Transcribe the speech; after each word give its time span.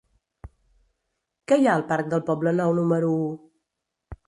Què 1.51 1.59
hi 1.59 1.69
ha 1.69 1.75
al 1.81 1.85
parc 1.93 2.11
del 2.15 2.25
Poblenou 2.33 2.75
número 2.81 3.13
u? 3.21 3.31